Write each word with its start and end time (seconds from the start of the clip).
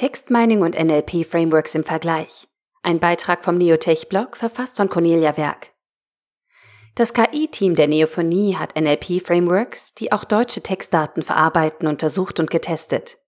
Textmining 0.00 0.62
und 0.62 0.82
NLP 0.82 1.26
Frameworks 1.26 1.74
im 1.74 1.84
Vergleich. 1.84 2.48
Ein 2.82 3.00
Beitrag 3.00 3.44
vom 3.44 3.58
Neotech-Blog, 3.58 4.34
verfasst 4.34 4.78
von 4.78 4.88
Cornelia 4.88 5.36
Werk. 5.36 5.72
Das 6.94 7.12
KI-Team 7.12 7.74
der 7.74 7.86
Neophonie 7.86 8.56
hat 8.56 8.80
NLP-Frameworks, 8.80 9.92
die 9.92 10.10
auch 10.10 10.24
deutsche 10.24 10.62
Textdaten 10.62 11.22
verarbeiten, 11.22 11.86
untersucht 11.86 12.40
und 12.40 12.50
getestet. 12.50 13.18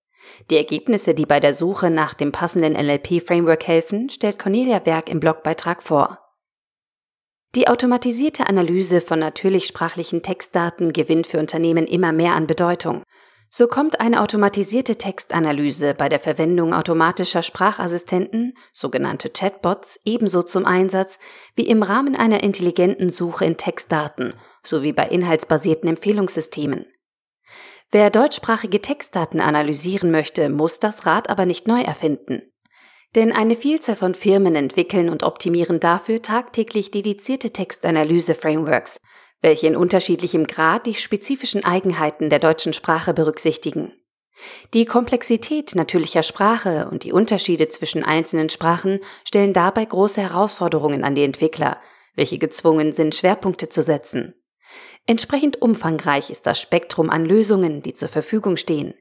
Die 0.49 0.57
Ergebnisse, 0.57 1.13
die 1.13 1.27
bei 1.27 1.41
der 1.41 1.53
Suche 1.53 1.91
nach 1.91 2.15
dem 2.15 2.33
passenden 2.33 2.73
NLP-Framework 2.73 3.67
helfen, 3.67 4.09
stellt 4.09 4.39
Cornelia 4.39 4.87
Werk 4.87 5.11
im 5.11 5.21
Blogbeitrag 5.21 5.83
vor. 5.83 6.21
Die 7.55 7.69
automatisierte 7.69 8.47
Analyse 8.47 9.03
von 9.03 9.19
natürlich 9.19 9.67
sprachlichen 9.67 10.23
Textdaten 10.23 10.95
gewinnt 10.95 11.27
für 11.27 11.39
Unternehmen 11.39 11.87
immer 11.87 12.13
mehr 12.13 12.35
an 12.35 12.47
Bedeutung. 12.47 13.03
So 13.55 13.67
kommt 13.67 14.01
eine 14.01 14.23
automatisierte 14.23 14.97
Textanalyse 14.97 15.93
bei 15.93 16.09
der 16.09 16.21
Verwendung 16.21 16.73
automatischer 16.73 17.43
Sprachassistenten, 17.43 18.55
sogenannte 18.73 19.29
Chatbots, 19.29 20.01
ebenso 20.07 20.43
zum 20.43 20.65
Einsatz 20.65 21.19
wie 21.55 21.67
im 21.67 21.83
Rahmen 21.83 22.17
einer 22.17 22.43
intelligenten 22.43 23.11
Suche 23.11 23.45
in 23.45 23.59
Textdaten 23.59 24.33
sowie 24.63 24.95
bei 24.95 25.07
inhaltsbasierten 25.07 25.87
Empfehlungssystemen. 25.91 26.87
Wer 27.91 28.09
deutschsprachige 28.09 28.81
Textdaten 28.81 29.43
analysieren 29.43 30.11
möchte, 30.11 30.49
muss 30.49 30.81
das 30.81 31.05
Rad 31.05 31.29
aber 31.29 31.45
nicht 31.45 31.69
neu 31.69 31.83
erfinden. 31.83 32.41
Denn 33.15 33.33
eine 33.33 33.57
Vielzahl 33.57 33.97
von 33.97 34.15
Firmen 34.15 34.55
entwickeln 34.55 35.11
und 35.11 35.25
optimieren 35.25 35.79
dafür 35.79 36.23
tagtäglich 36.23 36.91
dedizierte 36.91 37.51
Textanalyse-Frameworks, 37.51 38.99
welche 39.43 39.67
in 39.67 39.77
unterschiedlichem 39.77 40.47
Grad 40.47 40.87
die 40.87 40.95
spezifischen 40.95 41.65
Eigenheiten 41.65 42.31
der 42.31 42.39
deutschen 42.39 42.73
Sprache 42.73 43.13
berücksichtigen. 43.13 43.93
Die 44.73 44.87
Komplexität 44.87 45.75
natürlicher 45.75 46.23
Sprache 46.23 46.89
und 46.91 47.05
die 47.05 47.13
Unterschiede 47.13 47.69
zwischen 47.69 48.03
einzelnen 48.03 48.49
Sprachen 48.49 49.01
stellen 49.25 49.53
dabei 49.53 49.85
große 49.85 50.23
Herausforderungen 50.23 51.05
an 51.05 51.15
die 51.15 51.25
Entwickler, 51.25 51.79
welche 52.15 52.39
gezwungen 52.39 52.95
sind, 52.95 53.15
Schwerpunkte 53.15 53.69
zu 53.69 53.83
setzen. 53.83 54.35
Entsprechend 55.07 55.61
umfangreich 55.61 56.31
ist 56.31 56.47
das 56.47 56.61
Spektrum 56.61 57.11
an 57.11 57.27
Lösungen, 57.27 57.83
die 57.83 57.95
zur 57.95 58.09
Verfügung 58.09 58.57
stehen. 58.57 58.95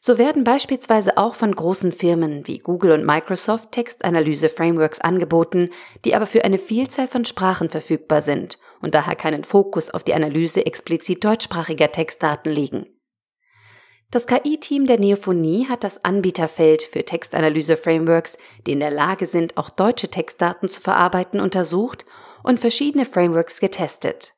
So 0.00 0.18
werden 0.18 0.44
beispielsweise 0.44 1.18
auch 1.18 1.34
von 1.34 1.54
großen 1.54 1.92
Firmen 1.92 2.46
wie 2.46 2.58
Google 2.58 2.92
und 2.92 3.04
Microsoft 3.04 3.72
Textanalyse-Frameworks 3.72 5.00
angeboten, 5.00 5.70
die 6.04 6.14
aber 6.14 6.26
für 6.26 6.44
eine 6.44 6.58
Vielzahl 6.58 7.06
von 7.06 7.24
Sprachen 7.24 7.70
verfügbar 7.70 8.22
sind 8.22 8.58
und 8.80 8.94
daher 8.94 9.16
keinen 9.16 9.44
Fokus 9.44 9.90
auf 9.90 10.04
die 10.04 10.14
Analyse 10.14 10.64
explizit 10.64 11.24
deutschsprachiger 11.24 11.90
Textdaten 11.90 12.52
legen. 12.52 12.86
Das 14.12 14.28
KI-Team 14.28 14.86
der 14.86 15.00
Neophonie 15.00 15.66
hat 15.68 15.82
das 15.82 16.04
Anbieterfeld 16.04 16.82
für 16.82 17.04
Textanalyse-Frameworks, 17.04 18.36
die 18.64 18.72
in 18.72 18.80
der 18.80 18.92
Lage 18.92 19.26
sind, 19.26 19.56
auch 19.56 19.68
deutsche 19.68 20.08
Textdaten 20.08 20.68
zu 20.68 20.80
verarbeiten, 20.80 21.40
untersucht 21.40 22.06
und 22.44 22.60
verschiedene 22.60 23.04
Frameworks 23.04 23.58
getestet. 23.58 24.35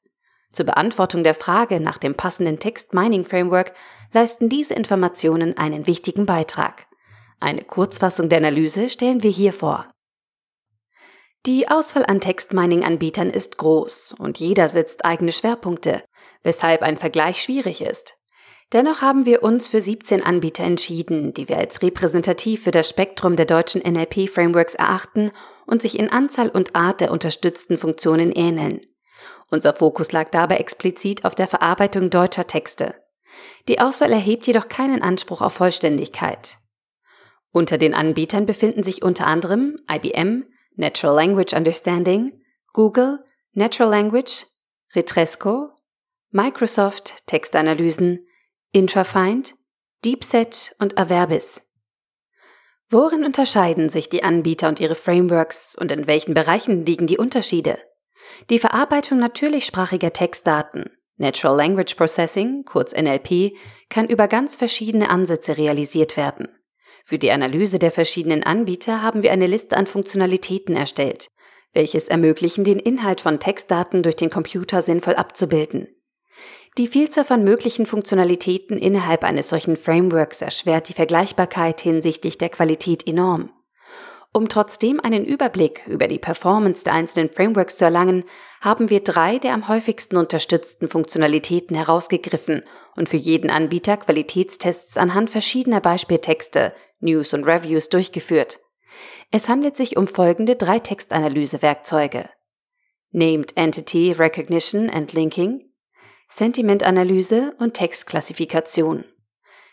Zur 0.58 0.66
Beantwortung 0.66 1.22
der 1.22 1.36
Frage 1.36 1.78
nach 1.78 1.98
dem 1.98 2.16
passenden 2.16 2.58
Text-Mining-Framework 2.58 3.74
leisten 4.12 4.48
diese 4.48 4.74
Informationen 4.74 5.56
einen 5.56 5.86
wichtigen 5.86 6.26
Beitrag. 6.26 6.88
Eine 7.38 7.62
Kurzfassung 7.62 8.28
der 8.28 8.38
Analyse 8.38 8.90
stellen 8.90 9.22
wir 9.22 9.30
hier 9.30 9.52
vor. 9.52 9.88
Die 11.46 11.68
Auswahl 11.68 12.04
an 12.06 12.20
Text-Mining-Anbietern 12.20 13.30
ist 13.30 13.56
groß 13.56 14.16
und 14.18 14.40
jeder 14.40 14.68
setzt 14.68 15.04
eigene 15.04 15.30
Schwerpunkte, 15.30 16.02
weshalb 16.42 16.82
ein 16.82 16.96
Vergleich 16.96 17.40
schwierig 17.40 17.80
ist. 17.80 18.16
Dennoch 18.72 19.00
haben 19.00 19.26
wir 19.26 19.44
uns 19.44 19.68
für 19.68 19.80
17 19.80 20.24
Anbieter 20.24 20.64
entschieden, 20.64 21.34
die 21.34 21.48
wir 21.48 21.58
als 21.58 21.82
repräsentativ 21.82 22.64
für 22.64 22.72
das 22.72 22.88
Spektrum 22.88 23.36
der 23.36 23.46
deutschen 23.46 23.80
NLP-Frameworks 23.80 24.74
erachten 24.74 25.30
und 25.66 25.82
sich 25.82 25.96
in 25.96 26.10
Anzahl 26.10 26.48
und 26.48 26.74
Art 26.74 27.00
der 27.00 27.12
unterstützten 27.12 27.78
Funktionen 27.78 28.32
ähneln. 28.32 28.80
Unser 29.50 29.74
Fokus 29.74 30.12
lag 30.12 30.30
dabei 30.30 30.56
explizit 30.56 31.24
auf 31.24 31.34
der 31.34 31.48
Verarbeitung 31.48 32.10
deutscher 32.10 32.46
Texte. 32.46 32.94
Die 33.68 33.80
Auswahl 33.80 34.12
erhebt 34.12 34.46
jedoch 34.46 34.68
keinen 34.68 35.02
Anspruch 35.02 35.40
auf 35.40 35.54
Vollständigkeit. 35.54 36.58
Unter 37.50 37.78
den 37.78 37.94
Anbietern 37.94 38.46
befinden 38.46 38.82
sich 38.82 39.02
unter 39.02 39.26
anderem 39.26 39.76
IBM, 39.90 40.44
Natural 40.76 41.16
Language 41.16 41.54
Understanding, 41.54 42.42
Google, 42.72 43.24
Natural 43.52 43.90
Language, 43.90 44.46
Retresco, 44.94 45.70
Microsoft 46.30 47.26
Textanalysen, 47.26 48.26
Intrafind, 48.72 49.54
DeepSet 50.04 50.76
und 50.78 50.98
Averbis. 50.98 51.62
Worin 52.90 53.24
unterscheiden 53.24 53.90
sich 53.90 54.08
die 54.08 54.22
Anbieter 54.22 54.68
und 54.68 54.80
ihre 54.80 54.94
Frameworks 54.94 55.74
und 55.74 55.90
in 55.90 56.06
welchen 56.06 56.34
Bereichen 56.34 56.86
liegen 56.86 57.06
die 57.06 57.18
Unterschiede? 57.18 57.78
Die 58.50 58.58
Verarbeitung 58.58 59.18
natürlichsprachiger 59.18 60.12
Textdaten, 60.12 60.90
Natural 61.16 61.56
Language 61.56 61.94
Processing, 61.96 62.64
kurz 62.64 62.92
NLP, 62.92 63.56
kann 63.88 64.08
über 64.08 64.28
ganz 64.28 64.56
verschiedene 64.56 65.10
Ansätze 65.10 65.56
realisiert 65.56 66.16
werden. 66.16 66.48
Für 67.04 67.18
die 67.18 67.30
Analyse 67.30 67.78
der 67.78 67.90
verschiedenen 67.90 68.42
Anbieter 68.42 69.02
haben 69.02 69.22
wir 69.22 69.32
eine 69.32 69.46
Liste 69.46 69.76
an 69.76 69.86
Funktionalitäten 69.86 70.76
erstellt, 70.76 71.28
welches 71.72 72.08
ermöglichen, 72.08 72.64
den 72.64 72.78
Inhalt 72.78 73.20
von 73.20 73.40
Textdaten 73.40 74.02
durch 74.02 74.16
den 74.16 74.30
Computer 74.30 74.82
sinnvoll 74.82 75.14
abzubilden. 75.14 75.88
Die 76.76 76.86
Vielzahl 76.86 77.24
von 77.24 77.42
möglichen 77.42 77.86
Funktionalitäten 77.86 78.78
innerhalb 78.78 79.24
eines 79.24 79.48
solchen 79.48 79.76
Frameworks 79.76 80.42
erschwert 80.42 80.88
die 80.88 80.92
Vergleichbarkeit 80.92 81.80
hinsichtlich 81.80 82.38
der 82.38 82.50
Qualität 82.50 83.06
enorm. 83.06 83.50
Um 84.38 84.48
trotzdem 84.48 85.00
einen 85.00 85.24
Überblick 85.24 85.84
über 85.88 86.06
die 86.06 86.20
Performance 86.20 86.84
der 86.84 86.92
einzelnen 86.92 87.28
Frameworks 87.28 87.76
zu 87.76 87.84
erlangen, 87.84 88.22
haben 88.60 88.88
wir 88.88 89.00
drei 89.00 89.40
der 89.40 89.52
am 89.52 89.66
häufigsten 89.66 90.16
unterstützten 90.16 90.86
Funktionalitäten 90.86 91.74
herausgegriffen 91.74 92.62
und 92.94 93.08
für 93.08 93.16
jeden 93.16 93.50
Anbieter 93.50 93.96
Qualitätstests 93.96 94.96
anhand 94.96 95.30
verschiedener 95.30 95.80
Beispieltexte, 95.80 96.72
News 97.00 97.34
und 97.34 97.48
Reviews 97.48 97.88
durchgeführt. 97.88 98.60
Es 99.32 99.48
handelt 99.48 99.76
sich 99.76 99.96
um 99.96 100.06
folgende 100.06 100.54
drei 100.54 100.78
Textanalyse-Werkzeuge. 100.78 102.28
Named 103.10 103.56
Entity 103.56 104.12
Recognition 104.12 104.88
and 104.88 105.14
Linking, 105.14 105.64
Sentimentanalyse 106.28 107.56
und 107.58 107.74
Textklassifikation. 107.74 109.02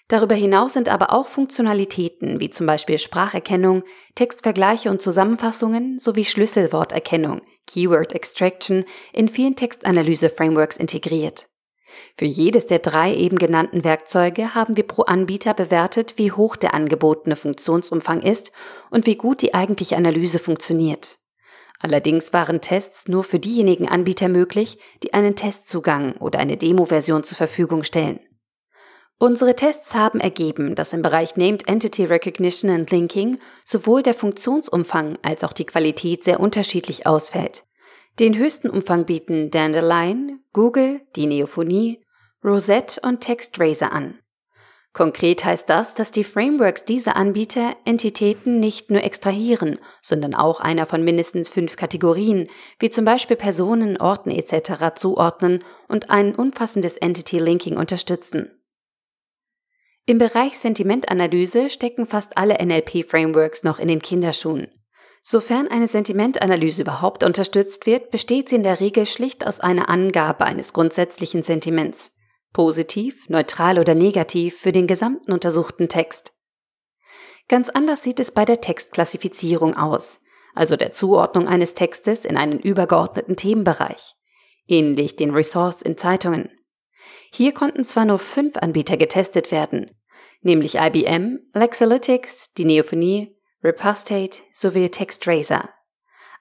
Darüber 0.08 0.36
hinaus 0.36 0.74
sind 0.74 0.88
aber 0.88 1.12
auch 1.12 1.28
Funktionalitäten 1.28 2.40
wie 2.40 2.52
zum 2.52 2.68
Beispiel 2.68 3.00
Spracherkennung, 3.00 3.84
Textvergleiche 4.14 4.92
und 4.92 5.02
Zusammenfassungen 5.02 5.98
sowie 5.98 6.26
Schlüsselworterkennung, 6.26 7.42
Keyword 7.66 8.14
Extraction 8.14 8.86
in 9.14 9.30
vielen 9.30 9.56
Textanalyse-Frameworks 9.56 10.78
integriert. 10.78 11.48
Für 12.18 12.26
jedes 12.26 12.68
der 12.68 12.80
drei 12.80 13.16
eben 13.16 13.38
genannten 13.38 13.84
Werkzeuge 13.84 14.54
haben 14.54 14.78
wir 14.78 14.86
pro 14.86 15.04
Anbieter 15.04 15.54
bewertet, 15.54 16.16
wie 16.18 16.32
hoch 16.32 16.56
der 16.56 16.74
angebotene 16.74 17.36
Funktionsumfang 17.36 18.22
ist 18.22 18.52
und 18.92 19.06
wie 19.08 19.16
gut 19.16 19.42
die 19.42 19.54
eigentliche 19.54 19.98
Analyse 19.98 20.38
funktioniert. 20.40 21.18
Allerdings 21.80 22.32
waren 22.32 22.62
Tests 22.62 23.08
nur 23.08 23.24
für 23.24 23.40
diejenigen 23.40 23.88
Anbieter 23.88 24.30
möglich, 24.30 24.78
die 25.04 25.14
einen 25.14 25.36
Testzugang 25.36 26.16
oder 26.18 26.40
eine 26.40 26.58
Demo-Version 26.58 27.24
zur 27.24 27.38
Verfügung 27.38 27.84
stellen. 27.84 28.20
Unsere 29.18 29.56
Tests 29.56 29.96
haben 29.96 30.20
ergeben, 30.20 30.76
dass 30.76 30.92
im 30.92 31.02
Bereich 31.02 31.38
Named 31.38 31.68
Entity 31.70 32.04
Recognition 32.04 32.70
and 32.70 32.92
Linking 32.92 33.40
sowohl 33.64 34.04
der 34.04 34.14
Funktionsumfang 34.14 35.18
als 35.22 35.46
auch 35.46 35.54
die 35.54 35.66
Qualität 35.66 36.24
sehr 36.26 36.42
unterschiedlich 36.42 37.08
ausfällt. 37.08 37.64
Den 38.20 38.38
höchsten 38.38 38.70
Umfang 38.70 39.06
bieten 39.06 39.52
Dandelion, 39.52 40.42
Google, 40.52 41.02
die 41.16 41.28
Neophonie, 41.28 42.04
Rosette 42.44 43.00
und 43.02 43.22
TextRaiser 43.22 43.94
an. 43.94 44.20
Konkret 44.92 45.44
heißt 45.44 45.70
das, 45.70 45.94
dass 45.94 46.12
die 46.12 46.24
Frameworks 46.24 46.86
dieser 46.86 47.18
Anbieter 47.18 47.76
Entitäten 47.84 48.60
nicht 48.60 48.90
nur 48.92 49.04
extrahieren, 49.04 49.78
sondern 50.02 50.34
auch 50.34 50.62
einer 50.62 50.86
von 50.86 51.04
mindestens 51.04 51.50
fünf 51.50 51.76
Kategorien, 51.76 52.48
wie 52.80 52.90
zum 52.90 53.04
Beispiel 53.04 53.36
Personen, 53.36 54.00
Orten 54.00 54.32
etc. 54.32 54.96
zuordnen 54.96 55.60
und 55.90 56.10
ein 56.10 56.36
umfassendes 56.36 56.96
Entity 56.96 57.40
Linking 57.40 57.78
unterstützen. 57.78 58.52
Im 60.08 60.20
Bereich 60.20 60.60
Sentimentanalyse 60.60 61.72
stecken 61.72 62.06
fast 62.06 62.38
alle 62.38 62.64
NLP-Frameworks 62.64 63.64
noch 63.64 63.80
in 63.80 63.88
den 63.88 64.02
Kinderschuhen. 64.02 64.68
Sofern 65.24 65.68
eine 65.68 65.88
Sentimentanalyse 65.88 66.84
überhaupt 66.84 67.24
unterstützt 67.24 67.88
wird, 67.88 68.12
besteht 68.12 68.50
sie 68.50 68.58
in 68.58 68.64
der 68.64 68.80
Regel 68.80 69.08
schlicht 69.08 69.48
aus 69.48 69.60
einer 69.60 69.90
Angabe 69.90 70.46
eines 70.46 70.74
grundsätzlichen 70.74 71.42
Sentiments. 71.42 72.12
Positiv, 72.54 73.28
neutral 73.30 73.80
oder 73.80 73.96
negativ 73.96 74.60
für 74.60 74.72
den 74.72 74.86
gesamten 74.86 75.32
untersuchten 75.32 75.90
Text. 75.90 76.34
Ganz 77.48 77.70
anders 77.70 78.04
sieht 78.04 78.20
es 78.20 78.32
bei 78.32 78.46
der 78.46 78.62
Textklassifizierung 78.62 79.76
aus, 79.76 80.20
also 80.54 80.78
der 80.78 80.92
Zuordnung 80.92 81.48
eines 81.48 81.74
Textes 81.74 82.26
in 82.26 82.38
einen 82.38 82.60
übergeordneten 82.60 83.36
Themenbereich, 83.36 84.14
ähnlich 84.68 85.16
den 85.16 85.32
Resource 85.32 85.82
in 85.82 85.98
Zeitungen. 85.98 86.52
Hier 87.36 87.54
konnten 87.54 87.84
zwar 87.84 88.06
nur 88.06 88.18
fünf 88.18 88.56
Anbieter 88.56 88.96
getestet 88.96 89.52
werden, 89.52 89.92
nämlich 90.40 90.76
IBM, 90.76 91.40
Lexalytics, 91.54 92.54
die 92.54 92.64
Neophonie, 92.64 93.36
Repustate 93.62 94.42
sowie 94.54 94.88
TextRaiser. 94.88 95.70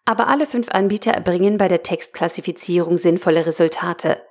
Aber 0.04 0.28
alle 0.28 0.46
fünf 0.46 0.68
Anbieter 0.68 1.10
erbringen 1.10 1.58
bei 1.58 1.66
der 1.66 1.82
Textklassifizierung 1.82 2.96
sinnvolle 2.96 3.44
Resultate. 3.44 4.22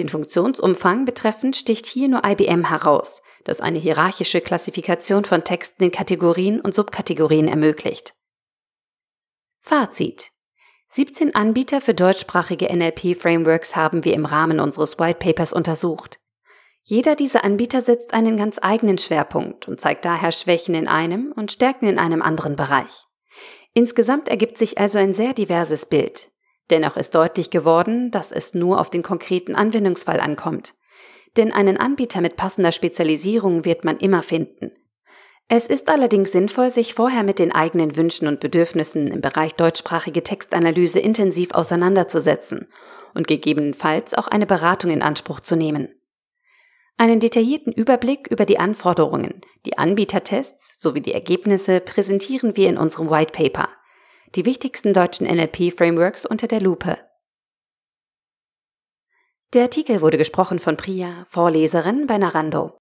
Den 0.00 0.08
Funktionsumfang 0.08 1.04
betreffend 1.04 1.54
sticht 1.54 1.86
hier 1.86 2.08
nur 2.08 2.24
IBM 2.24 2.64
heraus, 2.64 3.22
das 3.44 3.60
eine 3.60 3.78
hierarchische 3.78 4.40
Klassifikation 4.40 5.24
von 5.24 5.44
Texten 5.44 5.84
in 5.84 5.92
Kategorien 5.92 6.60
und 6.60 6.74
Subkategorien 6.74 7.46
ermöglicht. 7.46 8.12
Fazit 9.60 10.31
17 10.94 11.34
Anbieter 11.34 11.80
für 11.80 11.94
deutschsprachige 11.94 12.66
NLP-Frameworks 12.66 13.74
haben 13.76 14.04
wir 14.04 14.12
im 14.12 14.26
Rahmen 14.26 14.60
unseres 14.60 14.98
White 14.98 15.20
Papers 15.20 15.54
untersucht. 15.54 16.20
Jeder 16.82 17.16
dieser 17.16 17.44
Anbieter 17.44 17.80
setzt 17.80 18.12
einen 18.12 18.36
ganz 18.36 18.58
eigenen 18.60 18.98
Schwerpunkt 18.98 19.66
und 19.68 19.80
zeigt 19.80 20.04
daher 20.04 20.32
Schwächen 20.32 20.74
in 20.74 20.88
einem 20.88 21.32
und 21.34 21.50
Stärken 21.50 21.88
in 21.88 21.98
einem 21.98 22.20
anderen 22.20 22.56
Bereich. 22.56 23.06
Insgesamt 23.72 24.28
ergibt 24.28 24.58
sich 24.58 24.76
also 24.76 24.98
ein 24.98 25.14
sehr 25.14 25.32
diverses 25.32 25.86
Bild. 25.86 26.30
Dennoch 26.68 26.98
ist 26.98 27.14
deutlich 27.14 27.48
geworden, 27.48 28.10
dass 28.10 28.30
es 28.30 28.52
nur 28.52 28.78
auf 28.78 28.90
den 28.90 29.02
konkreten 29.02 29.54
Anwendungsfall 29.54 30.20
ankommt. 30.20 30.74
Denn 31.38 31.54
einen 31.54 31.78
Anbieter 31.78 32.20
mit 32.20 32.36
passender 32.36 32.70
Spezialisierung 32.70 33.64
wird 33.64 33.86
man 33.86 33.96
immer 33.96 34.22
finden. 34.22 34.72
Es 35.48 35.66
ist 35.66 35.90
allerdings 35.90 36.32
sinnvoll, 36.32 36.70
sich 36.70 36.94
vorher 36.94 37.22
mit 37.24 37.38
den 37.38 37.52
eigenen 37.52 37.96
Wünschen 37.96 38.26
und 38.26 38.40
Bedürfnissen 38.40 39.08
im 39.08 39.20
Bereich 39.20 39.54
deutschsprachige 39.54 40.22
Textanalyse 40.22 40.98
intensiv 40.98 41.52
auseinanderzusetzen 41.52 42.68
und 43.14 43.26
gegebenenfalls 43.26 44.14
auch 44.14 44.28
eine 44.28 44.46
Beratung 44.46 44.90
in 44.90 45.02
Anspruch 45.02 45.40
zu 45.40 45.56
nehmen. 45.56 45.88
Einen 46.96 47.20
detaillierten 47.20 47.72
Überblick 47.72 48.28
über 48.28 48.46
die 48.46 48.58
Anforderungen, 48.58 49.40
die 49.66 49.76
Anbietertests 49.76 50.80
sowie 50.80 51.00
die 51.00 51.14
Ergebnisse 51.14 51.80
präsentieren 51.80 52.56
wir 52.56 52.68
in 52.68 52.78
unserem 52.78 53.10
White 53.10 53.32
Paper. 53.32 53.68
Die 54.34 54.46
wichtigsten 54.46 54.92
deutschen 54.92 55.26
NLP-Frameworks 55.26 56.24
unter 56.24 56.46
der 56.46 56.60
Lupe. 56.60 56.98
Der 59.52 59.64
Artikel 59.64 60.00
wurde 60.00 60.16
gesprochen 60.16 60.58
von 60.58 60.78
Priya, 60.78 61.26
Vorleserin 61.28 62.06
bei 62.06 62.16
Narando. 62.16 62.78